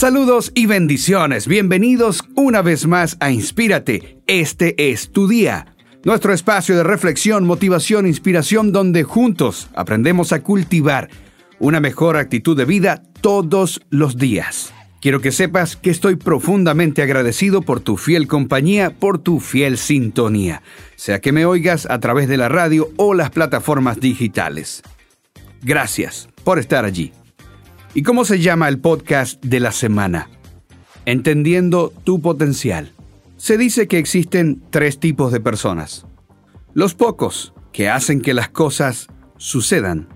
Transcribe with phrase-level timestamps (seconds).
[0.00, 1.46] Saludos y bendiciones.
[1.46, 4.16] Bienvenidos una vez más a Inspírate.
[4.26, 5.74] Este es tu día.
[6.04, 11.10] Nuestro espacio de reflexión, motivación, inspiración donde juntos aprendemos a cultivar
[11.58, 14.72] una mejor actitud de vida todos los días.
[15.02, 20.62] Quiero que sepas que estoy profundamente agradecido por tu fiel compañía, por tu fiel sintonía,
[20.96, 24.82] sea que me oigas a través de la radio o las plataformas digitales.
[25.60, 27.12] Gracias por estar allí.
[27.92, 30.30] ¿Y cómo se llama el podcast de la semana?
[31.06, 32.92] Entendiendo tu potencial.
[33.36, 36.06] Se dice que existen tres tipos de personas.
[36.72, 40.08] Los pocos, que hacen que las cosas sucedan.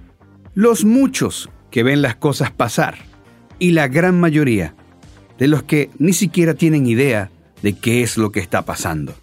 [0.54, 2.94] Los muchos, que ven las cosas pasar.
[3.58, 4.76] Y la gran mayoría,
[5.36, 9.14] de los que ni siquiera tienen idea de qué es lo que está pasando.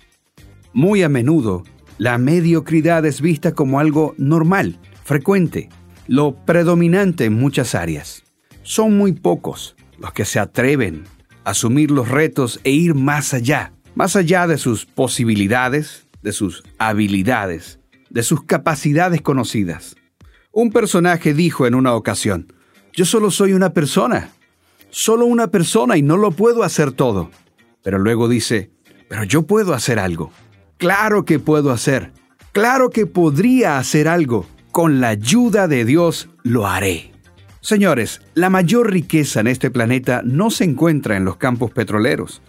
[0.74, 1.64] Muy a menudo,
[1.98, 5.70] la mediocridad es vista como algo normal, frecuente,
[6.08, 8.24] lo predominante en muchas áreas.
[8.64, 11.04] Son muy pocos los que se atreven
[11.44, 16.64] a asumir los retos e ir más allá, más allá de sus posibilidades, de sus
[16.78, 19.96] habilidades, de sus capacidades conocidas.
[20.52, 22.54] Un personaje dijo en una ocasión,
[22.94, 24.30] yo solo soy una persona,
[24.90, 27.32] solo una persona y no lo puedo hacer todo.
[27.84, 28.70] Pero luego dice,
[29.10, 30.32] pero yo puedo hacer algo.
[30.78, 32.12] Claro que puedo hacer.
[32.52, 34.46] Claro que podría hacer algo.
[34.72, 37.11] Con la ayuda de Dios lo haré.
[37.62, 42.42] Señores, la mayor riqueza en este planeta no se encuentra en los campos petroleros,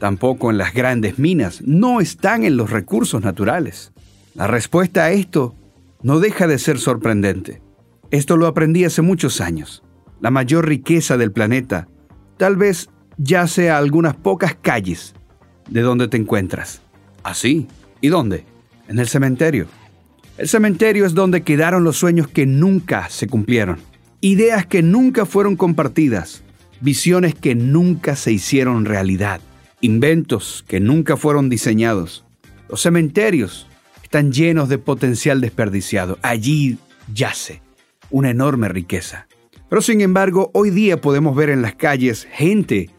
[0.00, 3.92] tampoco en las grandes minas, no están en los recursos naturales.
[4.34, 5.54] La respuesta a esto
[6.02, 7.62] no deja de ser sorprendente.
[8.10, 9.84] Esto lo aprendí hace muchos años.
[10.20, 11.86] La mayor riqueza del planeta
[12.36, 15.14] tal vez ya sea algunas pocas calles
[15.68, 16.82] de donde te encuentras.
[17.22, 17.68] ¿Así?
[18.00, 18.44] ¿Y dónde?
[18.88, 19.68] En el cementerio.
[20.36, 23.91] El cementerio es donde quedaron los sueños que nunca se cumplieron
[24.22, 26.44] ideas que nunca fueron compartidas,
[26.80, 29.40] visiones que nunca se hicieron realidad,
[29.80, 32.24] inventos que nunca fueron diseñados.
[32.68, 33.66] Los cementerios
[34.00, 36.18] están llenos de potencial desperdiciado.
[36.22, 36.78] Allí
[37.12, 37.62] yace
[38.10, 39.26] una enorme riqueza.
[39.68, 42.90] Pero sin embargo, hoy día podemos ver en las calles gente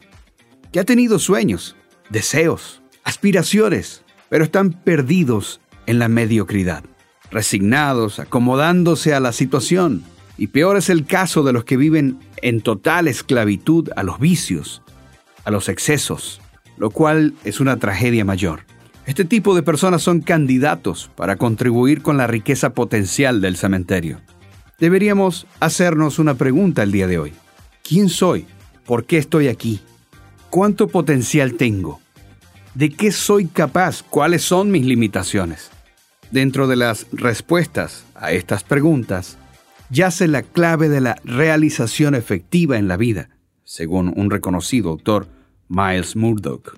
[0.73, 1.77] que ha tenido sueños,
[2.09, 6.83] deseos, aspiraciones, pero están perdidos en la mediocridad,
[7.31, 10.03] resignados, acomodándose a la situación,
[10.37, 14.81] y peor es el caso de los que viven en total esclavitud a los vicios,
[15.45, 16.41] a los excesos,
[16.77, 18.61] lo cual es una tragedia mayor.
[19.05, 24.21] Este tipo de personas son candidatos para contribuir con la riqueza potencial del cementerio.
[24.79, 27.33] Deberíamos hacernos una pregunta el día de hoy.
[27.83, 28.45] ¿Quién soy?
[28.85, 29.81] ¿Por qué estoy aquí?
[30.49, 31.99] ¿Cuánto potencial tengo?
[32.73, 34.03] ¿De qué soy capaz?
[34.03, 35.69] ¿Cuáles son mis limitaciones?
[36.31, 39.37] Dentro de las respuestas a estas preguntas,
[39.93, 43.29] yace la clave de la realización efectiva en la vida,
[43.63, 45.27] según un reconocido autor,
[45.69, 46.75] Miles Murdoch.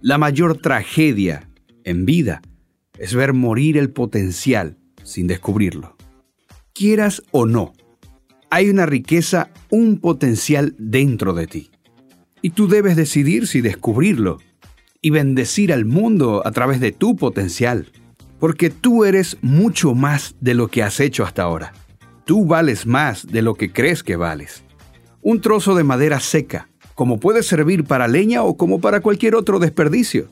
[0.00, 1.48] La mayor tragedia
[1.84, 2.40] en vida
[2.98, 5.96] es ver morir el potencial sin descubrirlo.
[6.72, 7.74] Quieras o no,
[8.50, 11.70] hay una riqueza, un potencial dentro de ti.
[12.40, 14.38] Y tú debes decidir si descubrirlo
[15.02, 17.92] y bendecir al mundo a través de tu potencial,
[18.38, 21.72] porque tú eres mucho más de lo que has hecho hasta ahora.
[22.26, 24.64] Tú vales más de lo que crees que vales.
[25.22, 29.60] Un trozo de madera seca, como puede servir para leña o como para cualquier otro
[29.60, 30.28] desperdicio.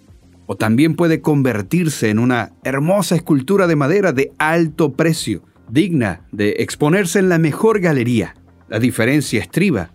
[0.47, 6.57] O también puede convertirse en una hermosa escultura de madera de alto precio, digna de
[6.59, 8.35] exponerse en la mejor galería.
[8.69, 9.93] La diferencia estriba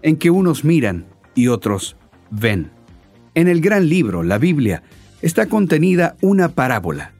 [0.00, 1.04] en que unos miran
[1.34, 1.98] y otros
[2.30, 2.70] ven.
[3.34, 4.84] En el gran libro, la Biblia,
[5.20, 7.12] está contenida una parábola,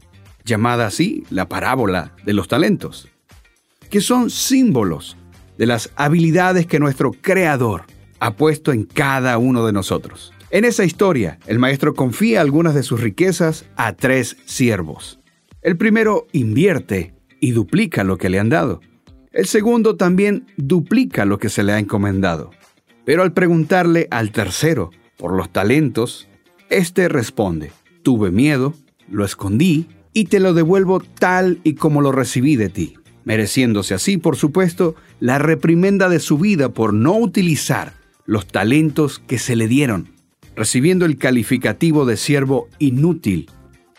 [0.42, 3.12] llamada así la parábola de los talentos
[3.92, 5.18] que son símbolos
[5.58, 7.82] de las habilidades que nuestro Creador
[8.20, 10.32] ha puesto en cada uno de nosotros.
[10.48, 15.20] En esa historia, el maestro confía algunas de sus riquezas a tres siervos.
[15.60, 18.80] El primero invierte y duplica lo que le han dado.
[19.30, 22.50] El segundo también duplica lo que se le ha encomendado.
[23.04, 26.28] Pero al preguntarle al tercero por los talentos,
[26.70, 27.72] éste responde,
[28.02, 28.72] tuve miedo,
[29.10, 34.16] lo escondí y te lo devuelvo tal y como lo recibí de ti mereciéndose así,
[34.16, 37.94] por supuesto, la reprimenda de su vida por no utilizar
[38.26, 40.08] los talentos que se le dieron,
[40.54, 43.50] recibiendo el calificativo de siervo inútil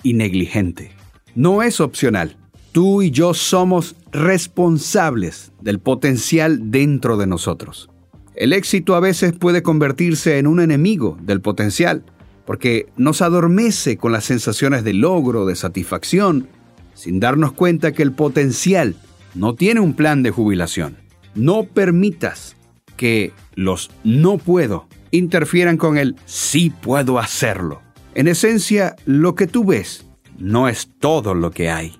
[0.01, 0.91] y negligente.
[1.35, 2.37] No es opcional.
[2.71, 7.89] Tú y yo somos responsables del potencial dentro de nosotros.
[8.35, 12.03] El éxito a veces puede convertirse en un enemigo del potencial,
[12.45, 16.47] porque nos adormece con las sensaciones de logro, de satisfacción,
[16.93, 18.95] sin darnos cuenta que el potencial
[19.35, 20.97] no tiene un plan de jubilación.
[21.35, 22.55] No permitas
[22.97, 27.81] que los no puedo interfieran con el sí puedo hacerlo.
[28.15, 30.05] En esencia, lo que tú ves
[30.37, 31.99] no es todo lo que hay.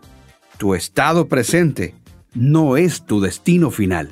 [0.57, 1.95] Tu estado presente
[2.33, 4.11] no es tu destino final.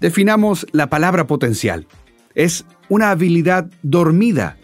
[0.00, 1.86] Definamos la palabra potencial.
[2.34, 4.56] Es una habilidad dormida,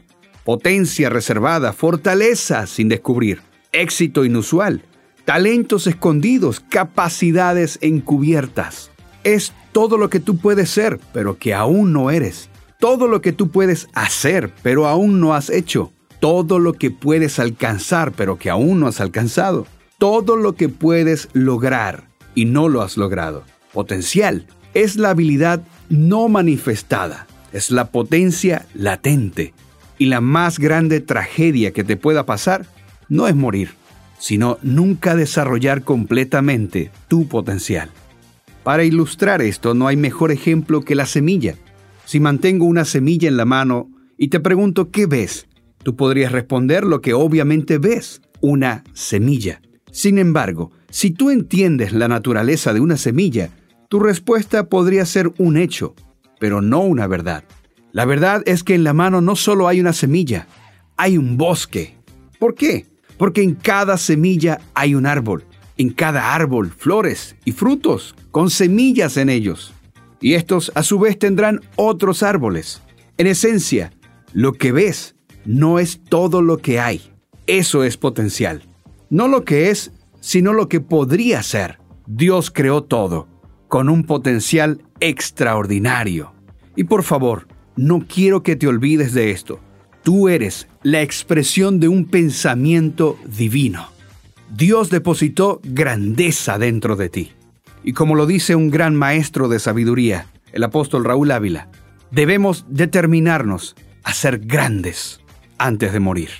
[0.45, 3.41] potencia reservada, fortaleza sin descubrir,
[3.73, 4.83] éxito inusual,
[5.29, 8.91] talentos escondidos, capacidades encubiertas.
[9.25, 12.49] Es todo lo que tú puedes ser, pero que aún no eres.
[12.81, 15.93] Todo lo que tú puedes hacer, pero aún no has hecho.
[16.19, 19.67] Todo lo que puedes alcanzar, pero que aún no has alcanzado.
[19.99, 23.45] Todo lo que puedes lograr y no lo has logrado.
[23.75, 25.61] Potencial es la habilidad
[25.91, 29.53] no manifestada, es la potencia latente.
[29.99, 32.65] Y la más grande tragedia que te pueda pasar
[33.11, 33.75] no es morir,
[34.19, 37.91] sino nunca desarrollar completamente tu potencial.
[38.65, 41.55] Para ilustrar esto no hay mejor ejemplo que la semilla.
[42.05, 45.47] Si mantengo una semilla en la mano y te pregunto qué ves,
[45.83, 49.63] tú podrías responder lo que obviamente ves, una semilla.
[49.91, 53.51] Sin embargo, si tú entiendes la naturaleza de una semilla,
[53.89, 55.95] tu respuesta podría ser un hecho,
[56.39, 57.45] pero no una verdad.
[57.93, 60.47] La verdad es que en la mano no solo hay una semilla,
[60.97, 61.95] hay un bosque.
[62.39, 62.87] ¿Por qué?
[63.19, 65.45] Porque en cada semilla hay un árbol,
[65.77, 69.75] en cada árbol flores y frutos con semillas en ellos.
[70.21, 72.83] Y estos a su vez tendrán otros árboles.
[73.17, 73.93] En esencia,
[74.33, 77.13] lo que ves no es todo lo que hay.
[77.47, 78.63] Eso es potencial.
[79.11, 81.79] No lo que es, sino lo que podría ser.
[82.07, 83.29] Dios creó todo,
[83.69, 86.33] con un potencial extraordinario.
[86.77, 89.61] Y por favor, no quiero que te olvides de esto.
[90.03, 93.89] Tú eres la expresión de un pensamiento divino.
[94.55, 97.33] Dios depositó grandeza dentro de ti.
[97.85, 101.69] Y como lo dice un gran maestro de sabiduría, el apóstol Raúl Ávila,
[102.11, 105.21] debemos determinarnos a ser grandes
[105.59, 106.31] antes de morir.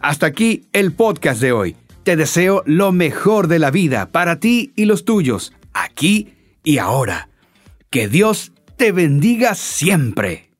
[0.00, 1.76] Hasta aquí el podcast de hoy.
[2.02, 6.34] Te deseo lo mejor de la vida para ti y los tuyos, aquí
[6.64, 7.28] y ahora.
[7.90, 10.51] Que Dios te bendiga siempre.